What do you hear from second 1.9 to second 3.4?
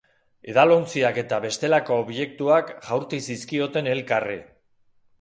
objektuak jaurti